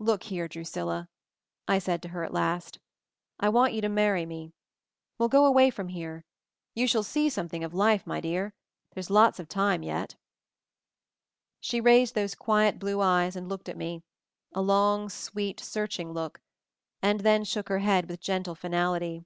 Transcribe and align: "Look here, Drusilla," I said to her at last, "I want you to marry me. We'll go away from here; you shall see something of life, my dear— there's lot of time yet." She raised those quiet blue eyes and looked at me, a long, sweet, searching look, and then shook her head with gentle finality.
"Look 0.00 0.24
here, 0.24 0.48
Drusilla," 0.48 1.08
I 1.68 1.78
said 1.78 2.02
to 2.02 2.08
her 2.08 2.24
at 2.24 2.32
last, 2.32 2.80
"I 3.38 3.48
want 3.48 3.72
you 3.74 3.80
to 3.82 3.88
marry 3.88 4.26
me. 4.26 4.54
We'll 5.18 5.28
go 5.28 5.46
away 5.46 5.70
from 5.70 5.86
here; 5.90 6.24
you 6.74 6.88
shall 6.88 7.04
see 7.04 7.30
something 7.30 7.62
of 7.62 7.72
life, 7.72 8.04
my 8.04 8.20
dear— 8.20 8.54
there's 8.92 9.08
lot 9.08 9.38
of 9.38 9.48
time 9.48 9.84
yet." 9.84 10.16
She 11.60 11.80
raised 11.80 12.16
those 12.16 12.34
quiet 12.34 12.80
blue 12.80 13.00
eyes 13.00 13.36
and 13.36 13.48
looked 13.48 13.68
at 13.68 13.76
me, 13.78 14.02
a 14.52 14.60
long, 14.60 15.08
sweet, 15.08 15.60
searching 15.60 16.10
look, 16.12 16.40
and 17.00 17.20
then 17.20 17.44
shook 17.44 17.68
her 17.68 17.78
head 17.78 18.08
with 18.08 18.18
gentle 18.20 18.56
finality. 18.56 19.22